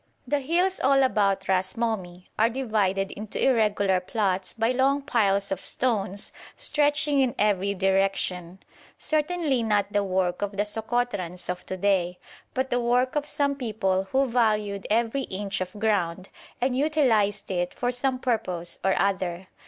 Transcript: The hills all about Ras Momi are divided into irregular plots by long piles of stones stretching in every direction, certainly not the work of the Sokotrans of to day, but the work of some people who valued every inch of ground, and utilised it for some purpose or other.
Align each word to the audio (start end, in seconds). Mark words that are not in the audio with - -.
The 0.27 0.39
hills 0.39 0.79
all 0.79 1.03
about 1.03 1.47
Ras 1.47 1.75
Momi 1.75 2.25
are 2.39 2.49
divided 2.49 3.11
into 3.11 3.39
irregular 3.39 3.99
plots 3.99 4.55
by 4.55 4.71
long 4.71 5.03
piles 5.03 5.51
of 5.51 5.61
stones 5.61 6.31
stretching 6.55 7.19
in 7.19 7.35
every 7.37 7.75
direction, 7.75 8.57
certainly 8.97 9.61
not 9.61 9.93
the 9.93 10.03
work 10.03 10.41
of 10.41 10.53
the 10.57 10.65
Sokotrans 10.65 11.51
of 11.51 11.63
to 11.67 11.77
day, 11.77 12.17
but 12.55 12.71
the 12.71 12.81
work 12.81 13.15
of 13.15 13.27
some 13.27 13.53
people 13.53 14.05
who 14.05 14.25
valued 14.25 14.87
every 14.89 15.21
inch 15.25 15.61
of 15.61 15.79
ground, 15.79 16.29
and 16.59 16.75
utilised 16.75 17.51
it 17.51 17.71
for 17.71 17.91
some 17.91 18.17
purpose 18.17 18.79
or 18.83 18.99
other. 18.99 19.49